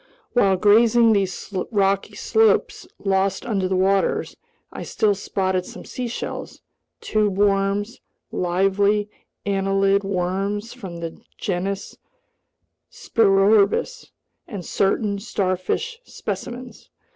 [0.33, 4.35] While grazing these rocky slopes lost under the waters,
[4.73, 6.63] I still spotted some seashells,
[7.01, 8.01] tube worms,
[8.31, 9.11] lively
[9.45, 11.99] annelid worms from the genus
[12.91, 14.09] Spirorbis,
[14.47, 16.89] and certain starfish specimens.